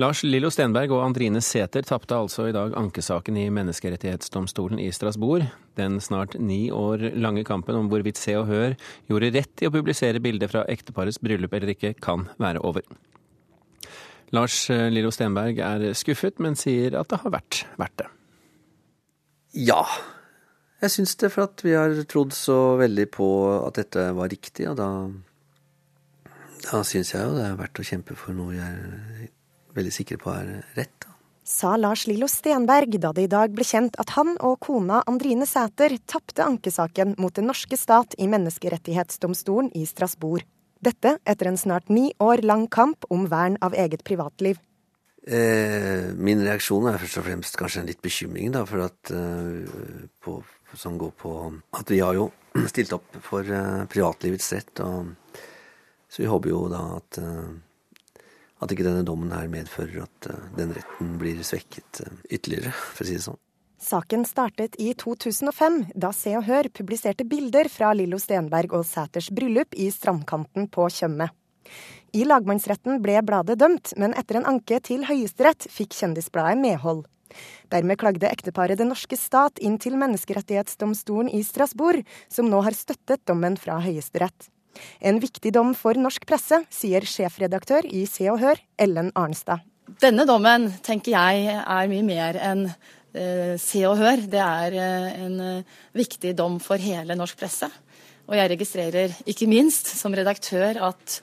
Lars 0.00 0.22
Lillo 0.24 0.48
Stenberg 0.48 0.92
og 0.94 1.02
Andrine 1.04 1.42
Sæther 1.44 1.84
tapte 1.84 2.16
altså 2.16 2.46
i 2.48 2.54
dag 2.56 2.72
ankesaken 2.80 3.36
i 3.36 3.50
Menneskerettighetsdomstolen 3.52 4.80
i 4.80 4.88
Strasbourg. 4.94 5.44
Den 5.76 5.98
snart 6.00 6.38
ni 6.40 6.70
år 6.72 7.10
lange 7.12 7.44
kampen 7.44 7.76
om 7.76 7.90
hvorvidt 7.92 8.20
Se 8.20 8.32
og 8.40 8.46
Hør 8.48 8.76
gjorde 9.10 9.32
rett 9.36 9.60
i 9.60 9.68
å 9.68 9.74
publisere 9.74 10.22
bilder 10.24 10.48
fra 10.48 10.64
ekteparets 10.72 11.20
bryllup 11.20 11.52
eller 11.52 11.74
ikke, 11.74 11.92
kan 12.00 12.24
være 12.40 12.64
over. 12.64 12.86
Lars 14.32 14.64
Lillo 14.70 15.10
Stenberg 15.12 15.60
er 15.60 15.90
skuffet, 15.92 16.40
men 16.40 16.56
sier 16.56 16.96
at 16.96 17.12
det 17.12 17.20
har 17.20 17.36
vært 17.36 17.66
verdt 17.76 18.00
det. 18.00 18.08
Ja, 19.68 19.82
jeg 20.80 20.94
syns 20.96 21.12
det, 21.20 21.28
for 21.34 21.50
at 21.50 21.60
vi 21.60 21.76
har 21.76 21.92
trodd 22.08 22.32
så 22.32 22.78
veldig 22.80 23.06
på 23.12 23.28
at 23.60 23.76
dette 23.76 24.08
var 24.16 24.32
riktig, 24.32 24.70
og 24.72 24.80
da, 24.80 24.88
da 26.64 26.80
syns 26.80 27.12
jeg 27.12 27.28
jo 27.28 27.36
det 27.36 27.44
er 27.50 27.60
verdt 27.60 27.84
å 27.84 27.86
kjempe 27.92 28.16
for 28.16 28.32
noe 28.34 28.56
jeg 28.56 29.28
veldig 29.76 29.94
sikre 29.94 30.18
på 30.20 30.32
er 30.34 30.62
rett. 30.76 31.08
Sa 31.42 31.74
Lars 31.76 32.06
Lillo 32.06 32.28
Stenberg 32.30 32.94
da 33.02 33.10
det 33.12 33.26
i 33.26 33.30
dag 33.30 33.52
ble 33.54 33.66
kjent 33.66 33.96
at 34.00 34.14
han 34.14 34.36
og 34.46 34.60
kona 34.62 35.00
Andrine 35.10 35.46
Sæter 35.48 35.96
tapte 36.06 36.44
ankesaken 36.46 37.16
mot 37.18 37.34
den 37.34 37.48
norske 37.50 37.76
stat 37.76 38.14
i 38.22 38.28
Menneskerettighetsdomstolen 38.30 39.72
i 39.74 39.82
Strasbourg. 39.88 40.46
Dette 40.82 41.16
etter 41.26 41.50
en 41.50 41.58
snart 41.58 41.90
ni 41.90 42.12
år 42.22 42.44
lang 42.46 42.68
kamp 42.70 43.06
om 43.10 43.26
vern 43.30 43.58
av 43.62 43.74
eget 43.74 44.04
privatliv. 44.06 44.60
Eh, 45.22 46.10
min 46.18 46.42
reaksjon 46.42 46.88
er 46.90 46.98
først 46.98 47.20
og 47.20 47.26
fremst 47.28 47.58
kanskje 47.58 47.82
en 47.82 47.90
litt 47.90 48.00
bekymring, 48.02 48.50
da, 48.54 48.64
for 48.66 48.88
at 48.88 49.12
eh, 49.14 50.08
på 50.22 50.40
som 50.74 50.96
går 50.98 51.12
på 51.20 51.32
at 51.78 51.90
vi 51.90 52.00
har 52.00 52.16
jo 52.16 52.30
stilt 52.72 52.94
opp 52.96 53.18
for 53.22 53.46
eh, 53.46 53.84
privatlivets 53.90 54.52
rett. 54.56 54.82
Og, 54.82 55.12
så 56.12 56.24
vi 56.24 56.28
håper 56.28 56.52
jo 56.52 56.66
da 56.68 56.80
at, 56.98 57.18
uh, 57.24 57.52
at 58.62 58.72
ikke 58.72 58.86
denne 58.86 59.06
dommen 59.06 59.32
her 59.34 59.48
medfører 59.50 60.04
at 60.06 60.28
uh, 60.30 60.44
den 60.58 60.74
retten 60.76 61.16
blir 61.20 61.40
svekket 61.46 62.04
ytterligere, 62.30 62.72
for 62.72 63.04
å 63.04 63.08
si 63.08 63.18
det 63.18 63.26
sånn. 63.26 63.40
Saken 63.82 64.22
startet 64.24 64.76
i 64.78 64.92
2005, 64.94 65.78
da 65.98 66.12
Se 66.14 66.36
og 66.38 66.44
Hør 66.46 66.68
publiserte 66.70 67.26
bilder 67.26 67.66
fra 67.66 67.90
Lillo 67.98 68.20
Stenberg 68.22 68.76
og 68.78 68.84
Sæters 68.86 69.26
bryllup 69.34 69.74
i 69.74 69.88
strandkanten 69.90 70.68
på 70.70 70.86
Tjøme. 70.94 71.32
I 72.14 72.22
lagmannsretten 72.28 73.00
ble 73.02 73.16
bladet 73.26 73.58
dømt, 73.58 73.90
men 73.98 74.14
etter 74.14 74.38
en 74.38 74.46
anke 74.52 74.78
til 74.86 75.02
Høyesterett 75.08 75.66
fikk 75.72 75.96
Kjendisbladet 75.98 76.62
medhold. 76.62 77.02
Dermed 77.72 77.98
klagde 77.98 78.30
ekteparet 78.30 78.78
Den 78.78 78.92
norske 78.92 79.18
stat 79.18 79.58
inn 79.58 79.80
til 79.82 79.96
Menneskerettighetsdomstolen 79.98 81.32
i 81.32 81.42
Strasbourg, 81.42 82.04
som 82.30 82.52
nå 82.52 82.62
har 82.62 82.76
støttet 82.76 83.24
dommen 83.26 83.58
fra 83.58 83.80
Høyesterett. 83.82 84.51
En 85.00 85.20
viktig 85.22 85.52
dom 85.54 85.74
for 85.78 85.98
norsk 85.98 86.24
presse, 86.28 86.62
sier 86.72 87.06
sjefredaktør 87.08 87.86
i 87.88 88.04
Se 88.10 88.28
og 88.32 88.40
Hør, 88.42 88.60
Ellen 88.80 89.12
Arnstad. 89.18 89.64
Denne 90.02 90.24
dommen 90.28 90.70
tenker 90.84 91.14
jeg 91.14 91.56
er 91.60 91.90
mye 91.90 92.04
mer 92.06 92.38
enn 92.40 92.66
eh, 92.68 93.54
Se 93.60 93.82
og 93.88 93.98
Hør. 94.00 94.24
Det 94.30 94.42
er 94.42 94.76
eh, 94.78 95.08
en 95.26 95.40
eh, 95.46 95.78
viktig 95.98 96.34
dom 96.38 96.58
for 96.62 96.80
hele 96.80 97.16
norsk 97.18 97.40
presse. 97.40 97.68
Og 98.30 98.36
jeg 98.38 98.52
registrerer 98.54 99.16
ikke 99.28 99.50
minst 99.50 99.90
som 99.98 100.14
redaktør 100.14 100.78
at 100.88 101.18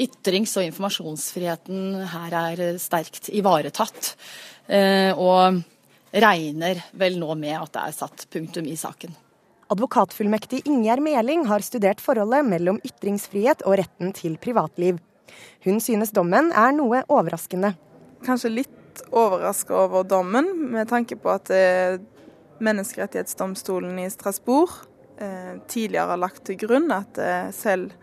ytrings- 0.00 0.54
og 0.58 0.68
informasjonsfriheten 0.68 2.04
her 2.14 2.38
er 2.40 2.64
sterkt 2.82 3.28
ivaretatt. 3.34 4.14
Eh, 4.70 5.12
og 5.12 5.60
regner 6.14 6.80
vel 6.94 7.18
nå 7.18 7.34
med 7.38 7.58
at 7.58 7.74
det 7.74 7.84
er 7.84 7.96
satt 7.98 8.26
punktum 8.30 8.70
i 8.70 8.78
saken. 8.78 9.12
Advokatfullmektig 9.72 10.66
Ingjerd 10.68 11.02
Meling 11.04 11.46
har 11.48 11.64
studert 11.64 12.02
forholdet 12.04 12.44
mellom 12.48 12.80
ytringsfrihet 12.84 13.64
og 13.64 13.78
retten 13.80 14.12
til 14.16 14.36
privatliv. 14.40 14.98
Hun 15.64 15.80
synes 15.80 16.12
dommen 16.14 16.50
er 16.52 16.74
noe 16.76 17.00
overraskende. 17.08 17.72
Kanskje 18.26 18.52
litt 18.52 19.04
overraska 19.10 19.76
over 19.86 20.04
dommen, 20.06 20.50
med 20.74 20.88
tanke 20.92 21.16
på 21.20 21.32
at 21.32 21.50
eh, 21.54 22.00
Menneskerettighetsdomstolen 22.64 23.98
i 24.04 24.08
Strasbourg 24.12 24.70
eh, 25.18 25.56
tidligere 25.66 26.12
har 26.12 26.22
lagt 26.22 26.44
til 26.46 26.60
grunn 26.60 26.92
at 26.94 27.18
selv 27.56 27.96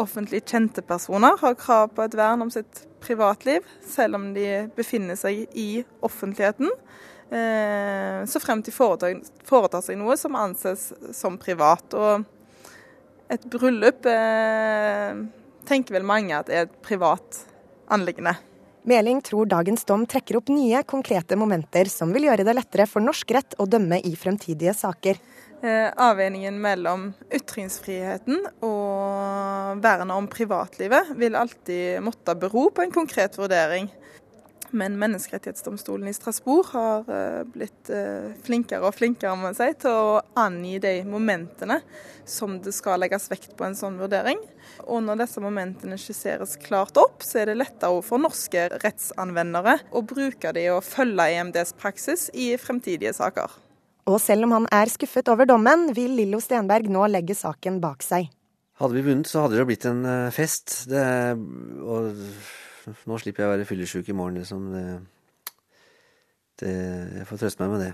offentlig 0.00 0.42
kjente 0.48 0.82
personer 0.82 1.38
har 1.40 1.54
krav 1.58 1.92
på 1.94 2.02
et 2.04 2.16
vern 2.18 2.42
om 2.42 2.50
sitt 2.50 2.82
privatliv, 3.04 3.64
selv 3.86 4.18
om 4.18 4.30
de 4.34 4.66
befinner 4.76 5.18
seg 5.18 5.44
i 5.54 5.84
offentligheten. 6.04 6.72
Eh, 7.34 8.24
så 8.30 8.40
frem 8.40 8.62
til 8.62 8.74
foretar, 8.74 9.82
seg 9.82 9.98
noe 9.98 10.16
som 10.20 10.36
anses 10.38 10.92
som 11.16 11.38
privat. 11.40 11.96
Og 11.98 12.24
et 13.32 13.46
bryllup 13.50 14.06
eh, 14.06 15.22
tenker 15.66 15.98
vel 15.98 16.06
mange 16.06 16.36
at 16.36 16.52
er 16.52 16.68
et 16.68 16.82
privat 16.84 17.44
anliggende. 17.92 18.36
Meling 18.84 19.22
tror 19.24 19.48
dagens 19.48 19.86
dom 19.88 20.04
trekker 20.06 20.36
opp 20.36 20.50
nye, 20.52 20.82
konkrete 20.84 21.38
momenter 21.40 21.88
som 21.88 22.10
vil 22.12 22.26
gjøre 22.28 22.44
det 22.44 22.52
lettere 22.52 22.84
for 22.86 23.00
norsk 23.00 23.32
rett 23.32 23.56
å 23.56 23.64
dømme 23.64 23.96
i 24.04 24.12
fremtidige 24.20 24.74
saker. 24.76 25.18
Eh, 25.64 25.88
avveiningen 25.88 26.58
mellom 26.60 27.06
ytringsfriheten 27.32 28.42
og 28.66 29.80
vernet 29.80 30.12
om 30.12 30.28
privatlivet 30.28 31.14
vil 31.16 31.38
alltid 31.40 32.04
måtte 32.04 32.36
bero 32.36 32.68
på 32.68 32.84
en 32.84 32.92
konkret 32.92 33.38
vurdering. 33.40 33.88
Men 34.74 34.96
Menneskerettighetsdomstolen 34.98 36.08
i 36.10 36.14
Strasbourg 36.16 36.66
har 36.74 37.10
eh, 37.14 37.42
blitt 37.46 37.90
eh, 37.94 38.32
flinkere 38.42 38.88
og 38.88 38.96
flinkere 38.96 39.36
må 39.38 39.52
si, 39.54 39.68
til 39.78 39.94
å 39.94 40.16
angi 40.40 40.80
de 40.82 40.96
momentene 41.06 41.76
som 42.26 42.56
det 42.62 42.72
skal 42.74 42.98
legges 43.04 43.28
vekt 43.30 43.52
på 43.54 43.68
en 43.68 43.78
sånn 43.78 44.00
vurdering. 44.02 44.40
Og 44.90 45.04
når 45.06 45.22
disse 45.22 45.42
momentene 45.44 45.98
skisseres 46.00 46.56
klart 46.64 46.98
opp, 46.98 47.22
så 47.22 47.44
er 47.44 47.52
det 47.52 47.60
lettere 47.60 48.02
for 48.02 48.18
norske 48.18 48.66
rettsanvendere 48.82 49.76
å 49.94 50.02
bruke 50.02 50.50
de 50.56 50.66
og 50.74 50.82
følge 50.86 51.28
EMDs 51.36 51.76
praksis 51.78 52.26
i 52.34 52.50
fremtidige 52.58 53.14
saker. 53.14 53.54
Og 54.10 54.18
selv 54.20 54.48
om 54.48 54.56
han 54.58 54.66
er 54.74 54.90
skuffet 54.90 55.30
over 55.32 55.46
dommen, 55.48 55.92
vil 55.94 56.18
Lillo 56.18 56.42
Stenberg 56.42 56.90
nå 56.92 57.06
legge 57.14 57.38
saken 57.38 57.78
bak 57.84 58.02
seg. 58.04 58.26
Hadde 58.82 58.98
vi 58.98 59.06
vunnet, 59.06 59.30
så 59.30 59.46
hadde 59.46 59.60
det 59.60 59.70
blitt 59.70 59.86
en 59.86 60.02
eh, 60.02 60.34
fest. 60.34 60.80
Det, 60.90 61.06
og 61.86 62.10
nå 62.88 63.20
slipper 63.20 63.44
jeg 63.44 63.50
å 63.50 63.54
være 63.56 63.68
fyllesyk 63.68 64.10
i 64.10 64.16
morgen, 64.16 64.40
liksom. 64.40 64.72
Det, 64.74 64.86
det, 66.62 66.74
jeg 67.20 67.30
får 67.30 67.44
trøste 67.44 67.64
meg 67.64 67.76
med 67.76 67.86
det. 67.86 67.92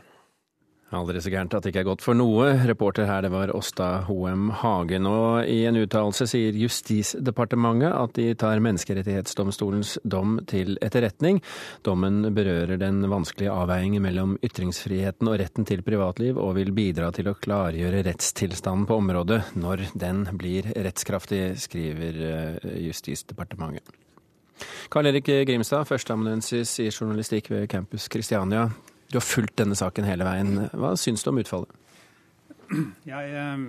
Aldri 0.91 1.21
så 1.23 1.31
gærent 1.31 1.53
at 1.55 1.63
det 1.63 1.71
ikke 1.71 1.85
er 1.85 1.87
godt 1.87 2.03
for 2.03 2.19
noe. 2.19 2.49
Reporter 2.67 3.07
her, 3.07 3.23
det 3.23 3.31
var 3.31 3.53
Åsta 3.55 4.01
Hoem 4.09 4.49
Hagen. 4.59 5.07
Og 5.07 5.47
i 5.47 5.61
en 5.69 5.79
uttalelse 5.79 6.27
sier 6.33 6.57
Justisdepartementet 6.59 7.95
at 7.95 8.17
de 8.19 8.27
tar 8.39 8.63
Menneskerettighetsdomstolens 8.65 10.01
dom 10.03 10.41
til 10.51 10.75
etterretning. 10.83 11.39
Dommen 11.87 12.33
berører 12.35 12.81
den 12.83 13.05
vanskelige 13.07 13.55
avveiningen 13.55 14.03
mellom 14.03 14.35
ytringsfriheten 14.43 15.31
og 15.31 15.39
retten 15.39 15.69
til 15.69 15.87
privatliv, 15.87 16.43
og 16.43 16.57
vil 16.59 16.75
bidra 16.75 17.15
til 17.15 17.31
å 17.31 17.39
klargjøre 17.39 18.03
rettstilstanden 18.11 18.91
på 18.91 18.99
området 18.99 19.45
når 19.63 19.93
den 19.95 20.27
blir 20.35 20.75
rettskraftig, 20.75 21.53
skriver 21.71 22.23
eh, 22.35 22.71
Justisdepartementet. 22.91 24.10
Karl 24.91 25.11
Erik 25.11 25.29
Grimstad, 25.49 25.89
førsteamanuensis 25.89 26.79
i 26.83 26.89
journalistikk 26.91 27.51
ved 27.53 27.69
Campus 27.73 28.09
Christiania. 28.13 28.69
Du 29.11 29.19
har 29.19 29.27
fulgt 29.27 29.57
denne 29.59 29.79
saken 29.79 30.07
hele 30.07 30.27
veien. 30.27 30.67
Hva 30.71 30.95
syns 30.99 31.25
du 31.27 31.33
om 31.33 31.41
utfallet? 31.43 31.81
Jeg, 32.71 33.31
eh, 33.35 33.63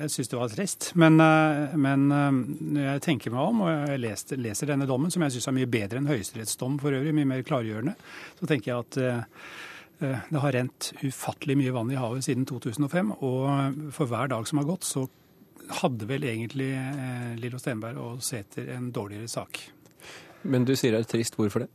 jeg 0.00 0.10
syns 0.10 0.30
det 0.32 0.38
var 0.38 0.50
trist. 0.50 0.88
Men, 0.98 1.20
eh, 1.22 1.74
men, 1.78 2.06
eh, 2.10 2.30
når 2.74 2.88
jeg 2.88 3.02
tenker 3.06 3.34
meg 3.34 3.42
om, 3.42 3.60
og 3.62 3.70
jeg 3.70 4.00
leser, 4.02 4.40
leser 4.42 4.72
denne 4.72 4.88
dommen, 4.88 5.12
som 5.14 5.22
jeg 5.22 5.36
syns 5.36 5.48
er 5.48 5.58
mye 5.60 5.70
bedre 5.70 6.00
enn 6.00 6.10
høyesterettsdom 6.10 6.80
for 6.82 6.96
øvrig, 6.96 7.14
mye 7.14 7.30
mer 7.36 7.44
klargjørende, 7.46 7.94
så 8.40 8.48
tenker 8.48 8.72
jeg 8.72 8.78
at 8.86 9.02
det 10.02 10.40
har 10.42 10.50
rent 10.50 10.88
ufattelig 10.98 11.54
mye 11.60 11.72
vann 11.76 11.92
i 11.94 11.98
havet 12.00 12.24
siden 12.26 12.42
2005. 12.48 13.12
Og 13.22 13.92
for 13.94 14.10
hver 14.10 14.32
dag 14.32 14.48
som 14.48 14.58
har 14.58 14.66
gått, 14.66 14.82
så 14.82 15.04
hadde 15.78 16.08
vel 16.10 16.26
egentlig 16.26 16.72
Lillo 17.38 17.60
Stenberg 17.62 18.00
og 18.02 18.18
Sæther 18.26 18.72
en 18.74 18.90
dårligere 18.90 19.30
sak. 19.30 19.60
Men 20.42 20.64
du 20.66 20.72
sier 20.78 20.94
det 20.94 21.02
er 21.04 21.10
trist. 21.10 21.36
Hvorfor 21.38 21.64
det? 21.64 21.68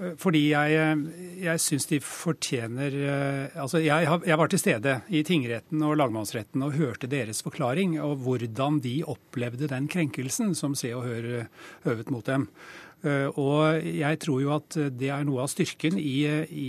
Eh, 0.00 0.14
fordi 0.20 0.42
jeg, 0.50 0.78
eh, 0.78 1.02
jeg 1.44 1.62
syns 1.62 1.88
de 1.90 2.00
fortjener 2.04 2.96
eh, 2.96 3.60
Altså, 3.60 3.80
jeg, 3.84 4.08
jeg, 4.26 4.38
var 4.40 4.50
til 4.50 4.62
stede 4.62 4.96
i 5.08 5.22
tingretten 5.26 5.82
og 5.84 5.96
lagmannsretten 6.00 6.64
og 6.64 6.78
hørte 6.78 7.10
deres 7.10 7.42
forklaring 7.44 7.98
og 8.02 8.24
hvordan 8.24 8.80
de 8.84 8.96
opplevde 9.06 9.68
den 9.70 9.88
krenkelsen 9.90 10.54
som 10.58 10.74
Se 10.78 10.94
og 10.96 11.04
Hør 11.06 11.46
øvet 11.90 12.10
mot 12.10 12.26
dem. 12.26 12.48
Eh, 13.04 13.28
og 13.40 13.84
jeg 13.84 14.18
tror 14.22 14.40
jo 14.40 14.52
at 14.54 14.76
det 14.96 15.10
er 15.12 15.24
noe 15.28 15.44
av 15.44 15.50
styrken 15.52 15.98
i, 16.00 16.24
i 16.48 16.68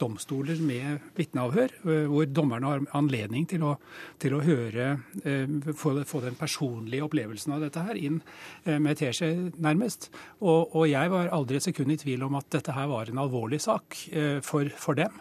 domstoler 0.00 0.58
med 0.64 1.04
vitneavhør, 1.18 1.74
eh, 1.86 2.08
hvor 2.10 2.26
dommerne 2.26 2.72
har 2.72 2.86
anledning 2.98 3.46
til 3.50 3.62
å, 3.68 3.76
til 4.22 4.34
å 4.34 4.42
høre, 4.42 4.88
eh, 5.22 5.46
få, 5.72 5.94
få, 6.08 6.22
den 6.24 6.38
personlige 6.38 7.06
opplevelsen 7.06 7.54
av 7.54 7.62
dette 7.62 7.84
her 7.86 7.98
inn 8.00 8.18
med 8.66 8.98
teskje, 8.98 9.30
nærmest. 9.62 10.08
Og, 10.40 10.74
og, 10.74 10.86
jeg 10.90 11.12
var 11.12 11.30
aldri 11.34 11.60
et 11.60 11.66
sekund 11.68 11.92
i 11.94 11.98
tvil 12.00 12.24
om 12.26 12.38
at 12.38 12.48
dette 12.56 12.74
her 12.74 12.88
var 12.90 13.10
en 13.10 13.20
alvorlig 13.22 13.60
sak 13.62 13.98
for, 14.46 14.70
for 14.80 14.98
dem. 14.98 15.14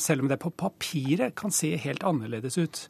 Selv 0.00 0.24
om 0.24 0.30
det 0.30 0.38
på 0.40 0.50
papiret 0.56 1.36
kan 1.38 1.52
se 1.54 1.74
helt 1.82 2.06
annerledes 2.06 2.56
ut. 2.58 2.80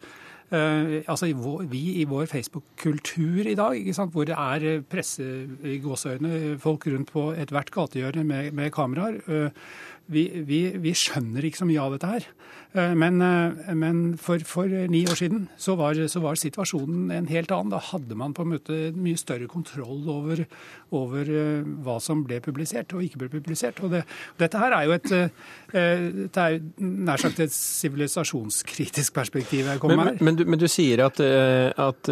Uh, 0.48 1.04
altså 1.04 1.28
Vi 1.68 2.00
i 2.00 2.04
vår 2.08 2.26
Facebook-kultur 2.26 3.46
i 3.46 3.54
dag, 3.54 3.92
hvor 4.12 4.24
det 4.24 4.34
er 4.38 4.80
presse 4.80 5.22
i 5.64 5.78
gåseøyne, 5.78 6.58
folk 6.58 6.86
rundt 6.86 7.12
på 7.12 7.32
ethvert 7.36 7.70
gatehjørne 7.70 8.24
med, 8.24 8.52
med 8.52 8.72
kameraer. 8.72 9.20
Uh, 9.28 9.50
vi, 10.08 10.24
vi, 10.48 10.60
vi, 10.80 10.94
skjønner 10.96 11.44
ikke 11.44 11.60
så 11.60 11.68
mye 11.68 11.84
av 11.84 11.94
dette 11.94 12.08
her. 12.08 12.26
Eh, 12.76 12.94
men, 12.96 13.20
eh, 13.24 13.74
men 13.76 14.00
for, 14.20 14.40
for, 14.44 14.68
ni 14.92 15.02
år 15.08 15.16
siden 15.20 15.46
så 15.60 15.74
var, 15.78 15.98
så 16.08 16.20
var, 16.24 16.38
situasjonen 16.40 17.10
en 17.12 17.28
helt 17.28 17.52
annen. 17.54 17.72
Da 17.72 17.80
hadde 17.90 18.16
man 18.16 18.34
på 18.36 18.44
en 18.44 18.52
måte 18.54 18.78
mye 18.96 19.20
større 19.20 19.48
kontroll 19.50 20.08
over, 20.12 20.44
over 20.96 21.28
eh, 21.28 21.68
hva 21.84 21.98
som 22.04 22.24
ble 22.28 22.40
publisert 22.44 22.92
og 22.96 23.04
ikke 23.04 23.22
ble 23.24 23.30
publisert. 23.36 23.82
Og 23.84 23.92
det, 23.96 24.04
dette 24.40 24.60
her 24.60 24.76
er 24.78 24.88
jo 24.88 24.96
et 24.96 25.06
det 25.68 26.40
er 26.40 26.58
nær 26.80 27.20
sagt 27.20 27.40
et 27.42 27.52
sivilisasjonskritisk 27.52 29.12
perspektiv 29.16 29.68
jeg 29.68 29.80
kommer 29.82 30.12
med. 30.12 30.22
Men, 30.24 30.37
men, 30.38 30.46
du, 30.46 30.50
men, 30.54 30.62
du, 30.62 30.68
sier 30.70 31.02
at, 31.04 31.20
at 31.20 32.10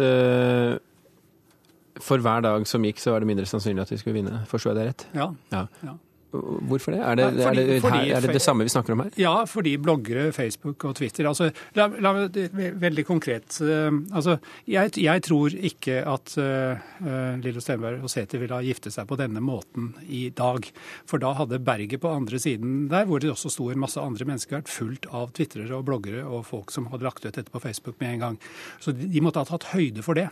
for 2.03 2.21
hver 2.23 2.43
dag 2.45 2.67
som 2.69 2.85
gikk, 2.85 2.99
så 3.01 3.13
var 3.13 3.23
det 3.23 3.29
mindre 3.29 3.47
sannsynlig 3.49 3.85
at 3.85 3.93
vi 3.93 4.01
skulle 4.01 4.19
vinne. 4.19 4.43
Forstår 4.49 4.73
jeg 4.73 4.79
det 4.79 4.89
rett? 4.91 5.07
Ja. 5.17 5.31
ja. 5.53 5.63
ja. 5.85 5.95
Hvorfor 6.31 6.91
det? 6.91 6.99
Er 6.99 7.15
det, 7.15 7.25
fordi, 7.39 7.61
er, 7.61 7.67
det 7.67 7.81
fordi, 7.81 8.09
er 8.11 8.25
det, 8.25 8.33
det 8.35 8.41
samme 8.43 8.65
vi 8.67 8.71
snakker 8.73 8.93
om 8.93 9.03
her? 9.05 9.11
Ja, 9.19 9.33
fordi 9.47 9.77
bloggere, 9.79 10.31
Facebook 10.35 10.83
og 10.89 10.97
Twitter 10.99 11.29
altså, 11.29 11.49
la, 11.77 11.87
la, 12.03 12.13
Veldig 12.27 13.05
konkret. 13.07 13.47
Uh, 13.61 14.01
altså, 14.11 14.37
jeg, 14.67 14.91
jeg, 14.99 15.23
tror 15.23 15.55
ikke 15.55 16.01
at 16.03 16.33
uh, 16.41 17.39
Lillo 17.43 17.63
Stenberg 17.63 18.03
og 18.03 18.11
Sæther 18.11 18.41
ville 18.41 18.59
ha 18.59 18.65
giftet 18.65 18.95
seg 18.95 19.07
på 19.07 19.17
denne 19.19 19.43
måten 19.43 19.93
i 20.03 20.27
dag. 20.35 20.67
For 21.07 21.23
da 21.23 21.31
hadde 21.39 21.61
berget 21.63 22.03
på 22.03 22.11
andre 22.11 22.41
siden 22.43 22.89
der, 22.91 23.07
hvor 23.07 23.23
det 23.23 23.31
også 23.31 23.53
sto 23.53 23.69
en 23.71 23.81
masse 23.81 24.01
andre 24.01 24.27
mennesker, 24.27 24.59
vært 24.59 24.73
fullt 24.73 25.07
av 25.15 25.31
twitrere 25.37 25.79
og 25.79 25.87
bloggere 25.87 26.25
og 26.27 26.43
folk 26.49 26.75
som 26.75 26.89
hadde 26.91 27.07
lagt 27.07 27.23
ut 27.23 27.31
dette 27.31 27.53
på 27.53 27.63
Facebook 27.63 28.01
med 28.03 28.17
en 28.17 28.25
gang. 28.25 28.41
Så 28.83 28.91
de, 28.91 29.07
de 29.11 29.23
måtte 29.23 29.43
ha 29.43 29.47
tatt 29.47 29.71
høyde 29.71 30.03
for 30.03 30.19
det. 30.19 30.27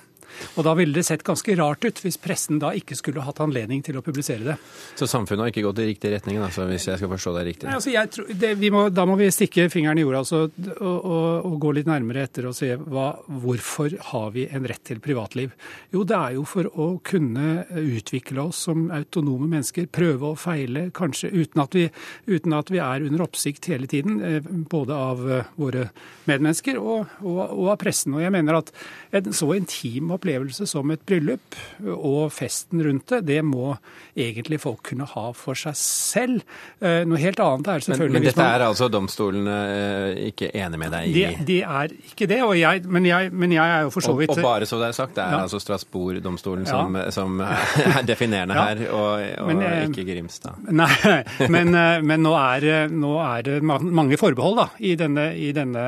Og 0.56 0.66
da 0.68 0.76
ville 0.78 0.96
det 0.96 1.06
sett 1.08 1.24
ganske 1.26 1.56
rart 1.60 1.86
ut 1.86 2.02
hvis 2.04 2.18
pressen 2.22 2.60
da 2.62 2.72
ikke 2.76 2.98
skulle 2.98 3.24
hatt 3.26 3.42
anledning 3.44 3.84
til 3.86 4.00
å 4.00 4.04
publisere 4.06 4.44
det. 4.46 4.56
Så 5.00 5.08
samfunnet 5.10 5.46
har 5.46 5.54
ikke 5.54 5.66
gått 5.68 5.82
i 5.84 5.88
riktig 5.92 6.12
retning, 6.14 6.40
altså, 6.44 6.68
hvis 6.70 6.88
jeg 6.90 7.00
skal 7.02 7.12
forstå 7.12 7.36
deg 7.38 7.48
riktig? 7.50 7.70
Nei, 7.70 7.78
altså, 7.80 8.06
tror, 8.16 8.32
det, 8.42 8.54
må, 8.74 8.86
da 8.94 9.06
må 9.08 9.18
vi 9.20 9.30
stikke 9.34 9.68
fingeren 9.74 10.00
i 10.00 10.06
jorda 10.06 10.22
altså, 10.24 10.42
og, 10.76 10.98
og, 10.98 11.28
og, 11.46 11.58
gå 11.66 11.74
litt 11.78 11.90
nærmere 11.90 12.26
etter 12.28 12.50
og 12.50 12.56
se 12.58 12.72
hva, 12.80 13.08
hvorfor 13.44 13.96
har 14.12 14.32
vi 14.36 14.48
en 14.50 14.68
rett 14.68 14.84
til 14.86 15.02
privatliv. 15.04 15.54
Jo, 15.94 16.04
det 16.08 16.18
er 16.18 16.36
jo 16.38 16.46
for 16.50 16.70
å 16.72 16.90
kunne 17.06 17.66
utvikle 17.80 18.48
oss 18.48 18.66
som 18.68 18.88
autonome 18.94 19.50
mennesker, 19.52 19.90
prøve 19.94 20.34
og 20.34 20.40
feile, 20.42 20.90
kanskje 20.96 21.32
uten 21.34 21.64
at 21.64 21.78
vi, 21.78 21.88
uten 22.30 22.56
at 22.58 22.72
vi 22.74 22.82
er 22.84 23.06
under 23.06 23.26
oppsikt 23.26 23.70
hele 23.72 23.90
tiden, 23.92 24.20
eh, 24.26 24.52
både 24.72 24.96
av 24.96 25.26
eh, 25.30 25.52
våre 25.60 25.90
medmennesker 26.30 26.80
og, 26.82 27.18
og 27.26 27.70
av 27.74 27.80
pressen. 27.82 28.16
Og 28.18 28.24
jeg 28.24 28.34
mener 28.34 28.60
at 28.60 28.72
en 29.16 29.36
så 29.36 29.52
intim 29.58 30.14
opplevelse 30.16 30.68
som 30.70 30.92
et 30.94 31.02
bryllup 31.06 31.58
og 31.96 32.32
festen 32.34 32.82
rundt 32.86 33.12
det, 33.12 33.22
det 33.28 33.42
må 33.46 33.76
egentlig 34.16 34.60
folk 34.64 34.84
kunne 34.90 35.08
ha 35.10 35.26
for 35.36 35.58
seg 35.60 35.76
selv. 35.80 36.44
Eh, 36.80 37.04
noe 37.08 37.20
helt 37.22 37.40
annet 37.44 37.70
er 37.72 37.86
selvfølgelig 37.86 38.16
Men, 38.16 38.24
men 38.24 38.30
dette 38.32 38.48
er 38.56 38.66
altså 38.66 38.90
domstolene 38.92 39.56
eh, 39.76 40.22
ikke 40.32 40.52
enig 40.56 40.80
med 40.82 40.94
deg 40.96 41.10
i? 41.10 41.16
De, 41.16 41.46
de 41.50 41.58
er 41.66 41.96
ikke 42.12 42.30
det, 42.32 42.40
jeg, 42.60 42.84
men, 42.88 43.10
jeg, 43.10 43.32
men, 43.34 43.56
jeg, 43.56 43.76
er 43.76 43.86
jo 43.88 43.94
for 43.94 44.06
så 44.06 44.16
vidt 44.18 44.32
Og, 44.34 44.40
og 44.40 44.48
bare 44.48 44.70
så 44.70 44.80
det 44.82 44.90
er 44.90 44.98
sagt, 44.98 45.16
det 45.18 45.26
er 45.26 45.36
ja. 45.36 45.42
altså 45.46 45.60
Strasbourg-domstolen 45.64 46.66
ja. 46.68 46.72
som, 46.72 47.00
som, 47.16 47.44
er 47.44 48.08
definerende 48.12 48.58
ja. 48.58 48.66
her, 48.72 48.86
og, 48.96 49.26
og 49.44 49.52
men, 49.52 49.64
eh, 49.68 49.78
ikke 49.90 50.08
Grimstad. 50.08 50.64
Nei, 50.76 50.90
men, 51.56 51.76
men 52.06 52.24
nå, 52.24 52.36
er, 52.40 52.88
nå, 52.92 53.16
er, 53.24 53.46
det 53.46 53.60
mange 53.66 54.20
forbehold 54.20 54.60
da, 54.62 54.70
i 54.80 54.96
denne, 55.00 55.30
i 55.36 55.52
denne, 55.56 55.86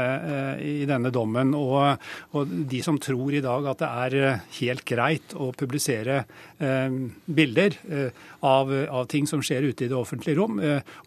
i 0.63 0.79
denne 0.89 1.11
dommen. 1.13 1.53
Og, 1.57 2.09
og 2.37 2.55
de 2.69 2.81
som 2.83 2.99
tror 3.01 3.35
i 3.37 3.43
dag 3.43 3.67
at 3.71 3.81
det 3.81 3.87
er 3.87 4.15
eh, 4.16 4.16
helt 4.59 4.83
greit 4.87 5.33
å 5.37 5.51
publisere 5.57 6.23
eh, 6.57 6.89
bilder 7.25 7.77
eh, 7.89 8.09
av, 8.45 8.71
av, 8.71 9.05
ting 9.11 9.27
som 9.29 9.41
skjer 9.43 9.63
ute 9.69 9.85
i 9.85 9.89
det 9.91 9.97
offentlige 9.97 10.37
rom, 10.37 10.59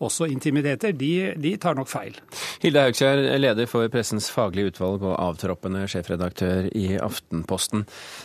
også 0.03 0.27
intimiteter, 0.31 0.93
de, 0.97 1.35
de 1.41 1.57
tar 1.61 1.75
nok 1.79 1.89
feil. 1.91 2.15
Hilde 2.63 2.81
Haugskjær, 2.87 3.17
leder 3.41 3.67
for 3.71 3.89
Pressens 3.93 4.31
faglige 4.33 4.69
utvalg 4.73 4.99
og 5.05 5.19
avtroppende 5.19 5.89
sjefredaktør 5.91 6.63
i 6.77 6.99
Aftenposten. 7.01 7.81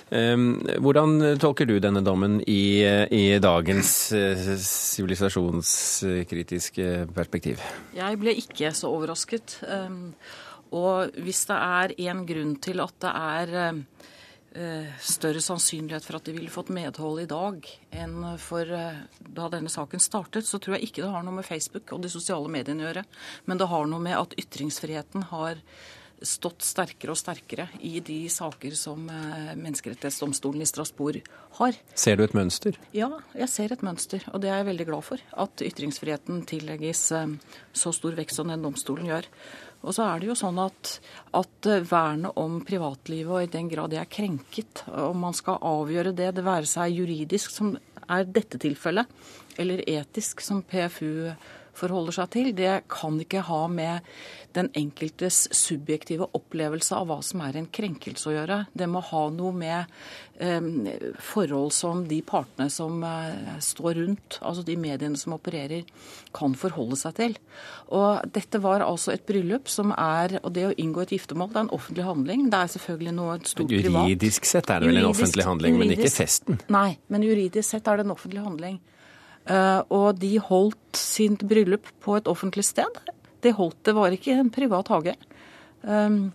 Hvordan 0.10 1.38
tolker 1.42 1.66
du 1.70 1.80
denne 1.84 2.02
dommen 2.06 2.34
i, 2.42 2.84
i 2.86 3.40
dagens 3.44 4.14
sivilisasjonskritiske 4.66 7.08
perspektiv? 7.16 7.58
Jeg 7.96 8.20
ble 8.22 8.32
ikke 8.42 8.72
så 8.76 8.88
overrasket. 8.96 9.48
Og 10.76 11.16
hvis 11.24 11.46
det 11.50 11.62
er 11.62 11.96
en 12.10 12.26
grunn 12.28 12.58
til 12.64 12.84
at 12.84 13.00
det 13.04 13.14
er 13.14 13.56
eh, 13.62 14.12
større 15.04 15.42
sannsynlighet 15.44 16.06
for 16.06 16.20
at 16.20 16.28
de 16.28 16.36
ville 16.36 16.54
fått 16.54 16.72
medhold 16.74 17.24
i 17.24 17.28
dag 17.30 17.66
enn 17.96 18.24
for 18.42 18.70
eh, 18.72 19.04
da 19.20 19.50
denne 19.52 19.72
saken 19.72 20.02
startet, 20.04 20.48
så 20.48 20.60
tror 20.62 20.78
jeg 20.78 20.90
ikke 20.90 21.04
det 21.04 21.12
har 21.12 21.26
noe 21.26 21.42
med 21.42 21.48
Facebook 21.48 21.92
og 21.96 22.06
de 22.06 22.12
sosiale 22.12 22.52
mediene 22.52 22.86
å 22.86 22.90
gjøre. 22.90 23.06
Men 23.50 23.60
det 23.60 23.70
har 23.72 23.92
noe 23.92 24.04
med 24.04 24.18
at 24.18 24.36
ytringsfriheten 24.40 25.28
har 25.34 25.60
stått 26.26 26.64
sterkere 26.64 27.12
og 27.12 27.20
sterkere 27.20 27.66
i 27.84 28.00
de 28.00 28.22
saker 28.32 28.78
som 28.80 29.04
eh, 29.12 29.52
Menneskerettighetsdomstolen 29.60 30.64
i 30.64 30.70
Strasbourg 30.70 31.20
har. 31.60 31.76
Ser 31.92 32.16
du 32.16 32.24
et 32.24 32.38
mønster? 32.38 32.80
Ja, 32.96 33.12
jeg 33.36 33.52
ser 33.52 33.76
et 33.76 33.84
mønster. 33.86 34.24
Og 34.32 34.40
det 34.44 34.54
er 34.54 34.62
jeg 34.62 34.70
veldig 34.72 34.88
glad 34.88 35.08
for. 35.10 35.28
At 35.36 35.64
ytringsfriheten 35.68 36.46
tillegges 36.48 37.10
så 37.12 37.96
stor 37.96 38.16
vekt 38.16 38.36
som 38.36 38.52
den 38.52 38.64
domstolen 38.64 39.12
gjør. 39.12 39.28
Og 39.86 39.94
så 39.96 40.08
er 40.10 40.22
det 40.22 40.32
jo 40.32 40.38
sånn 40.38 40.58
at, 40.64 40.96
at 41.38 41.70
vernet 41.86 42.38
om 42.42 42.58
privatlivet, 42.66 43.32
og 43.32 43.44
i 43.46 43.52
den 43.54 43.70
grad 43.70 43.94
det 43.94 44.02
er 44.02 44.10
krenket, 44.10 44.82
om 44.90 45.22
man 45.28 45.36
skal 45.38 45.62
avgjøre 45.62 46.16
det, 46.18 46.32
det 46.38 46.46
være 46.46 46.70
seg 46.70 46.98
juridisk, 46.98 47.54
som 47.54 47.76
er 48.10 48.26
dette 48.26 48.60
tilfellet, 48.62 49.10
eller 49.62 49.84
etisk, 49.90 50.42
som 50.44 50.64
PFU 50.66 51.32
forholder 51.78 52.20
seg 52.20 52.34
til, 52.36 52.52
det 52.58 52.82
kan 52.92 53.20
ikke 53.22 53.46
ha 53.48 53.66
med 53.72 54.16
den 54.56 54.70
enkeltes 54.78 55.46
subjektive 55.56 56.28
opplevelse 56.38 56.96
av 56.96 57.10
hva 57.10 57.18
som 57.26 57.42
er 57.46 57.58
en 57.60 57.68
krenkelse 57.72 58.30
å 58.32 58.36
gjøre. 58.36 58.60
Det 58.72 58.88
må 58.90 59.02
ha 59.04 59.24
noe 59.34 59.52
med 59.56 59.92
eh, 60.40 60.70
forhold 61.24 61.74
som 61.76 62.06
de 62.08 62.22
partene 62.26 62.70
som 62.72 63.04
eh, 63.04 63.58
står 63.64 64.00
rundt, 64.00 64.40
altså 64.42 64.64
de 64.68 64.78
mediene 64.80 65.20
som 65.20 65.36
opererer, 65.36 65.84
kan 66.36 66.56
forholde 66.60 66.98
seg 67.00 67.18
til. 67.20 67.38
Og 67.96 68.24
dette 68.36 68.60
var 68.64 68.86
altså 68.86 69.14
et 69.14 69.26
bryllup 69.28 69.70
som 69.72 69.92
er 69.96 70.40
Og 70.42 70.52
det 70.56 70.64
å 70.68 70.74
inngå 70.82 71.04
et 71.04 71.14
giftermål, 71.16 71.52
det 71.52 71.60
er 71.60 71.66
en 71.68 71.76
offentlig 71.76 72.06
handling. 72.06 72.50
Det 72.52 72.60
er 72.60 72.74
selvfølgelig 72.76 73.14
noe 73.16 73.38
stort 73.46 73.72
privat. 73.72 74.10
Juridisk 74.10 74.50
sett 74.50 74.72
er 74.72 74.82
det 74.82 74.90
vel 74.90 75.04
en 75.04 75.12
offentlig 75.12 75.46
handling, 75.48 75.78
juridisk, 75.78 75.98
men 75.98 76.06
ikke 76.06 76.16
festen? 76.16 76.60
Nei, 76.74 76.90
men 77.12 77.26
juridisk 77.26 77.76
sett 77.76 77.88
er 77.92 78.00
det 78.00 78.08
en 78.08 78.16
offentlig 78.16 78.44
handling. 78.46 78.80
Eh, 79.46 79.82
og 79.94 80.20
de 80.22 80.36
holdt 80.42 80.98
sitt 80.98 81.44
bryllup 81.46 81.90
på 82.04 82.18
et 82.18 82.30
offentlig 82.32 82.66
sted. 82.66 83.02
Det 83.46 83.54
holdt, 83.58 83.84
det 83.86 83.94
var 83.98 84.14
ikke 84.16 84.40
en 84.40 84.54
privat 84.54 84.90
hage. 84.94 85.14
Um, 85.86 86.32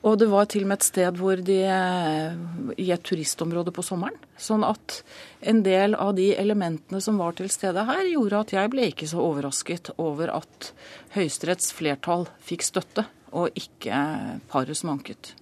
og 0.00 0.16
det 0.16 0.30
var 0.32 0.46
til 0.48 0.64
og 0.64 0.70
med 0.70 0.80
et 0.80 0.86
sted 0.86 1.18
hvor 1.20 1.40
de 1.44 1.58
eh, 1.68 2.38
i 2.80 2.88
et 2.90 3.02
turistområde 3.04 3.72
på 3.76 3.84
sommeren. 3.84 4.16
Sånn 4.40 4.64
at 4.64 5.02
en 5.44 5.60
del 5.66 5.94
av 5.94 6.14
de 6.16 6.30
elementene 6.40 7.02
som 7.04 7.20
var 7.20 7.36
til 7.36 7.50
stede 7.52 7.84
her, 7.84 8.06
gjorde 8.08 8.40
at 8.40 8.54
jeg 8.56 8.72
ble 8.72 8.88
ikke 8.90 9.10
så 9.10 9.20
overrasket 9.20 9.92
over 10.00 10.32
at 10.40 10.72
Høyesteretts 11.14 11.74
flertall 11.76 12.26
fikk 12.40 12.64
støtte, 12.64 13.04
og 13.36 13.52
ikke 13.54 14.00
paret 14.50 14.78
som 14.78 14.94
anket. 14.96 15.34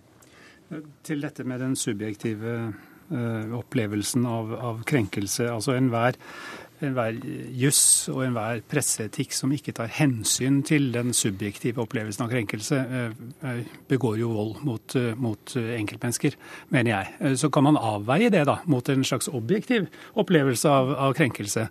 Til 1.07 1.23
dette 1.23 1.47
med 1.49 1.63
den 1.63 1.79
subjektive 1.79 2.57
uh, 2.69 3.55
opplevelsen 3.57 4.27
av, 4.29 4.51
av 4.59 4.83
krenkelse. 4.91 5.47
Altså 5.55 5.79
enhver 5.79 6.19
enhver 6.85 7.17
juss 7.59 8.09
og 8.13 8.23
enhver 8.27 8.63
presseetikk 8.71 9.35
som 9.35 9.53
ikke 9.55 9.75
tar 9.77 9.91
hensyn 9.99 10.61
til 10.67 10.91
den 10.95 11.13
subjektive 11.17 11.83
opplevelsen 11.83 12.25
av 12.25 12.33
krenkelse, 12.33 12.79
eh, 12.79 13.17
eh, 13.49 13.63
begår 13.91 14.19
jo 14.21 14.33
vold 14.35 14.63
mot, 14.67 14.97
eh, 14.97 15.15
mot, 15.15 15.57
enkeltmennesker, 15.57 16.35
mener 16.71 16.91
jeg. 16.91 17.39
Så 17.39 17.51
kan 17.51 17.65
man 17.65 17.77
avveie 17.77 18.31
det 18.31 18.45
da 18.47 18.59
mot 18.67 18.87
en 18.89 19.05
slags 19.05 19.29
objektiv 19.29 19.89
opplevelse 20.15 20.69
av, 20.69 20.93
av 20.95 21.15
krenkelse. 21.15 21.69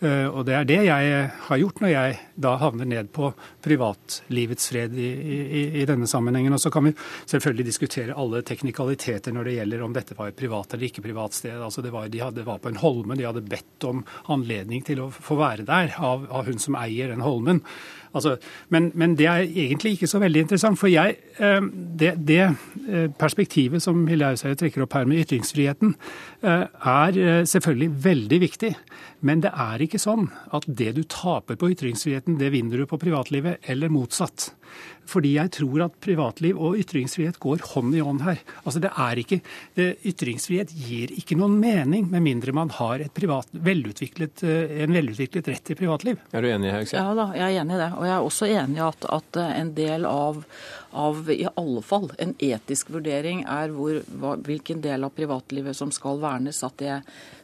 Og 0.00 0.44
det 0.46 0.54
er 0.54 0.64
det 0.64 0.78
jeg 0.86 1.30
har 1.48 1.58
gjort 1.58 1.80
når 1.80 1.90
jeg 1.90 2.18
da 2.36 2.56
havner 2.56 2.86
ned 2.86 3.10
på 3.12 3.32
privatlivets 3.62 4.68
fred 4.70 4.94
i, 4.94 5.08
i, 5.08 5.62
i 5.82 5.84
denne 5.84 6.06
sammenhengen. 6.06 6.54
Og 6.54 6.60
så 6.60 6.70
kan 6.70 6.86
vi 6.86 6.94
selvfølgelig 7.26 7.66
diskutere 7.66 8.14
alle 8.14 8.42
teknikaliteter 8.46 9.34
når 9.34 9.44
det 9.44 9.56
gjelder 9.58 9.82
om 9.82 9.96
dette 9.96 10.14
var 10.14 10.30
et 10.30 10.38
privat 10.38 10.74
eller 10.74 10.86
ikke 10.86 11.02
privat 11.02 11.34
sted. 11.34 11.58
Altså 11.58 11.82
det 11.82 11.90
var, 11.90 12.08
de 12.08 12.22
hadde, 12.22 12.46
var 12.46 12.62
på 12.62 12.70
en 12.70 12.80
holme, 12.80 13.18
de 13.18 13.26
hadde 13.26 13.42
bedt 13.42 13.88
om 13.88 14.04
handling 14.30 14.47
anledning 14.48 14.84
til 14.86 15.02
å 15.04 15.10
få 15.12 15.36
være 15.38 15.66
der 15.68 15.92
av, 16.00 16.24
av 16.32 16.48
hun 16.48 16.60
som 16.62 16.76
eier 16.78 17.12
den 17.12 17.24
holmen. 17.24 17.60
Altså, 18.16 18.36
men, 18.72 18.90
men, 18.94 19.16
det 19.18 19.26
er 19.28 19.44
egentlig 19.44 19.96
ikke 19.96 20.10
så 20.10 20.20
veldig 20.22 20.46
interessant. 20.46 20.78
For 20.80 20.90
jeg, 20.92 21.18
eh, 21.38 21.60
det, 22.00 22.14
det 22.28 22.40
eh, 22.44 23.08
perspektivet 23.18 23.84
som 23.84 24.06
Hilde 24.08 24.32
Hauseide 24.32 24.58
trekker 24.60 24.84
opp 24.84 24.96
her 24.96 25.08
med 25.08 25.24
ytringsfriheten, 25.24 25.94
eh, 26.42 26.64
er 26.68 27.20
selvfølgelig 27.48 27.90
veldig 28.04 28.40
viktig. 28.44 28.74
Men 29.26 29.42
det 29.42 29.50
er 29.50 29.82
ikke 29.82 29.98
sånn 29.98 30.28
at 30.54 30.66
det 30.78 30.92
du 30.94 31.02
taper 31.10 31.58
på 31.58 31.72
ytringsfriheten, 31.72 32.38
det 32.38 32.52
vinner 32.54 32.78
du 32.78 32.86
på 32.86 33.00
privatlivet, 33.00 33.58
eller 33.66 33.90
motsatt. 33.92 34.52
fordi 35.08 35.30
jeg 35.38 35.48
tror 35.56 35.86
at 35.86 35.94
privatliv 36.04 36.58
og 36.60 36.76
ytringsfrihet 36.76 37.38
går 37.40 37.62
hånd 37.70 37.94
i 37.96 38.02
hånd 38.04 38.20
her. 38.26 38.42
Altså 38.68 38.82
det 38.84 38.90
er 38.92 39.20
ikke, 39.22 39.38
det, 39.78 39.86
Ytringsfrihet 40.04 40.74
gir 40.76 41.14
ikke 41.16 41.38
noen 41.40 41.54
mening 41.56 42.10
med 42.12 42.20
mindre 42.26 42.52
man 42.52 42.68
har 42.76 43.06
privat, 43.16 43.48
velutviklet, 43.52 44.44
en 44.44 44.92
velutviklet 44.92 45.48
rett 45.48 45.64
til 45.64 45.78
privatliv. 45.80 46.20
Er 46.36 46.44
du 46.44 46.50
enig, 46.50 46.74
Haugstad? 46.74 47.00
Ja 47.00 47.16
da, 47.16 47.30
jeg 47.38 47.56
er 47.56 47.62
enig 47.62 47.78
i 47.78 47.80
det. 47.80 47.88
Og 47.98 48.06
jeg 48.06 48.14
er 48.14 48.24
også 48.24 48.48
enig 48.48 48.78
i 48.78 48.84
at, 48.86 49.06
at 49.10 49.38
en 49.42 49.72
del 49.74 50.06
av, 50.08 50.40
av, 50.94 51.22
i 51.34 51.44
alle 51.50 51.82
fall 51.82 52.08
en 52.22 52.34
etisk 52.38 52.92
vurdering 52.94 53.42
er 53.50 53.74
hvor, 53.74 54.00
hva, 54.22 54.36
hvilken 54.46 54.82
del 54.84 55.06
av 55.06 55.14
privatlivet 55.16 55.76
som 55.76 55.90
skal 55.94 56.22
vernes. 56.22 56.62
At 56.66 56.78
det 56.78 57.00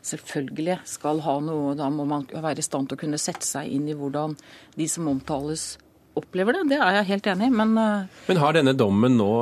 selvfølgelig 0.07 0.79
skal 0.89 1.25
ha 1.25 1.39
noe 1.43 1.75
Da 1.79 1.91
må 1.91 2.07
man 2.09 2.29
være 2.31 2.63
i 2.63 2.67
stand 2.67 2.91
til 2.91 2.99
å 2.99 3.03
kunne 3.03 3.21
sette 3.21 3.47
seg 3.47 3.73
inn 3.75 3.89
i 3.91 3.99
hvordan 3.99 4.39
de 4.79 4.89
som 4.91 5.11
omtales 5.11 5.75
opplever 6.15 6.55
det. 6.55 6.69
Det 6.71 6.79
er 6.79 7.01
jeg 7.01 7.11
helt 7.11 7.29
enig 7.35 7.51
i, 7.51 7.55
men 7.63 7.77
eh, 7.81 8.23
Men 8.31 8.43
har 8.43 8.55
denne 8.55 8.77
dommen 8.79 9.19
nå 9.19 9.33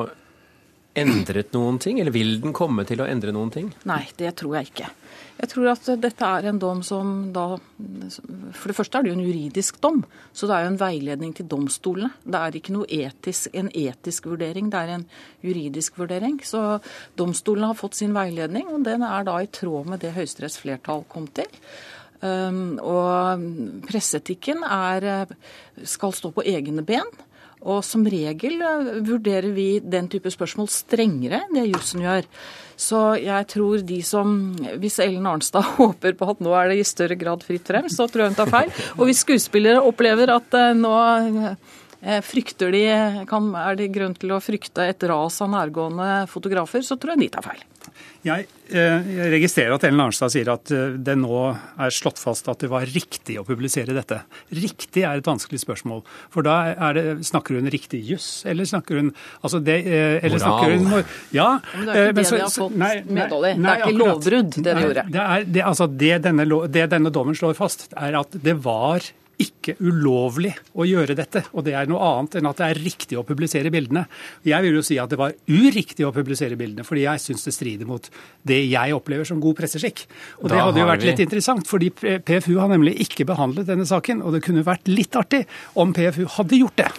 endret 0.98 1.54
noen 1.56 1.78
ting, 1.80 2.00
eller 2.00 2.12
vil 2.14 2.36
den 2.42 2.54
komme 2.56 2.84
til 2.88 3.00
å 3.00 3.08
endre 3.08 3.32
noen 3.34 3.52
ting? 3.52 3.70
Nei, 3.88 4.04
det 4.18 4.34
tror 4.40 4.58
jeg 4.58 4.72
ikke. 4.72 4.90
Jeg 5.42 5.50
tror 5.50 5.70
at 5.72 5.88
dette 5.98 6.28
er 6.38 6.46
en 6.46 6.58
dom 6.60 6.82
som 6.86 7.08
da 7.34 7.56
For 7.56 8.70
det 8.70 8.76
første 8.76 8.98
er 8.98 9.04
det 9.04 9.10
jo 9.10 9.16
en 9.16 9.24
juridisk 9.24 9.80
dom, 9.82 10.02
så 10.36 10.46
det 10.46 10.54
er 10.54 10.66
jo 10.66 10.72
en 10.74 10.82
veiledning 10.82 11.32
til 11.34 11.48
domstolene. 11.50 12.12
Det 12.22 12.38
er 12.38 12.58
ikke 12.58 12.76
noe 12.76 12.86
etisk, 12.86 13.48
en 13.56 13.72
etisk 13.72 14.28
vurdering, 14.30 14.68
det 14.70 14.82
er 14.82 14.94
en 14.98 15.06
juridisk 15.42 15.98
vurdering. 15.98 16.38
Så 16.46 16.78
domstolene 17.18 17.72
har 17.72 17.80
fått 17.80 17.98
sin 17.98 18.14
veiledning, 18.14 18.68
og 18.70 18.86
den 18.86 19.02
er 19.08 19.26
da 19.26 19.40
i 19.42 19.50
tråd 19.50 19.90
med 19.90 20.04
det 20.04 20.14
Høyesteretts 20.14 20.60
flertall 20.62 21.02
kom 21.10 21.26
til. 21.34 21.50
Um, 22.22 22.78
og 22.78 23.82
presseetikken 23.88 24.62
er, 24.62 25.26
skal 25.82 26.14
stå 26.14 26.30
på 26.36 26.46
egne 26.46 26.84
ben. 26.86 27.08
Og 27.62 27.82
som 27.86 28.04
regel 28.08 28.58
eh, 28.58 28.90
vurderer 29.06 29.52
vi 29.54 29.68
den 29.80 30.08
type 30.12 30.30
spørsmål 30.32 30.70
strengere 30.72 31.44
enn 31.44 31.58
det 31.58 31.68
jussen 31.70 32.02
gjør. 32.04 32.26
Så 32.82 33.02
jeg 33.20 33.46
tror 33.52 33.82
de 33.86 33.98
som 34.02 34.32
Hvis 34.80 34.98
Ellen 35.04 35.28
Arnstad 35.28 35.66
håper 35.78 36.16
på 36.18 36.30
at 36.32 36.42
nå 36.42 36.54
er 36.58 36.72
det 36.72 36.80
i 36.80 36.88
større 36.88 37.18
grad 37.18 37.44
fritt 37.46 37.68
frem, 37.68 37.88
så 37.92 38.08
tror 38.08 38.24
jeg 38.24 38.34
hun 38.34 38.40
tar 38.40 38.52
feil. 38.52 38.74
Og 38.98 39.06
hvis 39.08 39.22
skuespillere 39.26 39.84
opplever 39.86 40.34
at 40.34 40.58
eh, 40.58 40.72
nå 40.78 40.94
eh, 42.02 42.20
frykter 42.26 42.74
de, 42.74 42.84
kan, 43.30 43.52
er 43.62 43.78
det 43.78 43.92
grunn 43.94 44.16
til 44.18 44.34
å 44.34 44.42
frykte 44.42 44.88
et 44.90 45.06
ras 45.10 45.38
av 45.44 45.52
nærgående 45.54 46.24
fotografer, 46.32 46.82
så 46.86 46.98
tror 46.98 47.14
jeg 47.14 47.26
de 47.26 47.34
tar 47.36 47.46
feil. 47.46 47.62
Jeg, 48.22 48.46
eh, 48.70 49.06
jeg, 49.16 49.30
registrerer 49.34 49.74
at 49.74 49.84
Ellen 49.88 50.00
Arnstad 50.04 50.30
sier 50.30 50.46
at 50.52 50.70
eh, 50.70 50.94
det 50.94 51.16
nå 51.18 51.38
er 51.50 51.94
slått 51.94 52.20
fast 52.22 52.46
at 52.50 52.60
det 52.62 52.68
var 52.70 52.86
riktig 52.86 53.34
å 53.40 53.42
publisere 53.46 53.96
dette. 53.96 54.20
Riktig 54.54 55.02
er 55.02 55.18
et 55.18 55.26
vanskelig 55.26 55.58
spørsmål. 55.64 56.04
For 56.30 56.46
da 56.46 56.56
det, 56.94 57.04
snakker 57.26 57.58
hun 57.58 57.70
riktig 57.72 57.98
juss, 58.06 58.44
eller 58.46 58.68
snakker 58.68 59.00
hun 59.00 59.10
altså 59.40 59.58
det, 59.58 59.80
eh, 59.90 60.20
eller 60.22 60.38
Moral. 60.38 60.76
Snakker 60.86 61.02
hun, 61.02 61.16
ja, 61.34 61.48
men 61.74 61.88
det 61.88 61.96
er 61.96 62.12
ikke 62.12 62.20
det 62.20 62.26
så, 62.28 62.38
de 62.38 62.44
har 62.44 62.54
fått 62.54 63.10
medhold 63.18 63.48
i. 63.48 63.52
Det 63.58 63.72
er 63.72 63.82
ikke 63.82 63.98
lovbrudd, 64.04 64.54
det 64.54 64.76
de 64.78 64.86
gjorde. 64.86 65.06
Det, 65.16 65.24
er, 65.24 65.48
det, 65.58 65.66
altså, 65.72 65.90
det, 66.04 66.12
denne, 66.28 66.46
det 66.78 66.86
denne 66.94 67.14
dommen 67.18 67.38
slår 67.38 67.58
fast, 67.58 67.88
er 67.98 68.20
at 68.22 68.38
det 68.46 68.54
var 68.62 69.10
ikke 69.42 69.74
ulovlig 69.82 70.52
å 70.78 70.86
gjøre 70.88 71.16
dette. 71.18 71.44
Og 71.52 71.66
det 71.66 71.74
er 71.78 71.90
noe 71.90 72.02
annet 72.06 72.38
enn 72.40 72.48
at 72.50 72.60
det 72.60 72.68
er 72.68 72.80
riktig 72.82 73.18
å 73.18 73.24
publisere 73.26 73.72
bildene. 73.74 74.04
Jeg 74.46 74.64
vil 74.66 74.78
jo 74.78 74.84
si 74.86 74.98
at 75.02 75.12
det 75.12 75.18
var 75.20 75.34
uriktig 75.50 76.06
å 76.06 76.12
publisere 76.14 76.58
bildene, 76.60 76.86
fordi 76.86 77.06
jeg 77.06 77.24
syns 77.26 77.46
det 77.48 77.54
strider 77.56 77.88
mot 77.88 78.08
det 78.48 78.60
jeg 78.64 78.96
opplever 78.96 79.28
som 79.28 79.40
god 79.42 79.58
presseskikk. 79.60 80.04
Og 80.40 80.48
da 80.48 80.54
det 80.54 80.62
hadde 80.66 80.84
jo 80.84 80.90
vært 80.92 81.04
vi... 81.04 81.10
litt 81.10 81.24
interessant, 81.26 81.68
fordi 81.68 81.90
PFU 81.92 82.54
har 82.60 82.70
nemlig 82.72 82.96
ikke 83.06 83.26
behandlet 83.28 83.68
denne 83.70 83.88
saken. 83.88 84.22
Og 84.22 84.36
det 84.36 84.44
kunne 84.46 84.64
vært 84.66 84.90
litt 84.90 85.18
artig 85.18 85.44
om 85.78 85.94
PFU 85.96 86.24
hadde 86.38 86.62
gjort 86.62 86.80
det. 86.84 86.92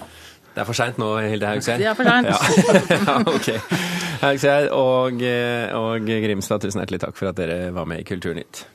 Det 0.54 0.62
er 0.62 0.70
for 0.70 0.78
seint 0.78 1.00
nå, 1.02 1.08
Hilde 1.26 1.50
Haugseth. 1.50 1.82
Det 1.82 1.88
er 1.90 1.98
for 1.98 2.06
seint. 2.06 2.30
Ja. 2.30 2.38
ja, 2.94 3.16
ok. 3.26 3.50
Haugseth 4.22 4.76
og, 4.78 5.26
og 5.80 6.06
Grimstad, 6.06 6.62
tusen 6.62 6.84
hjertelig 6.84 7.02
takk 7.08 7.18
for 7.18 7.32
at 7.32 7.40
dere 7.40 7.74
var 7.74 7.90
med 7.90 8.04
i 8.04 8.06
Kulturnytt. 8.06 8.68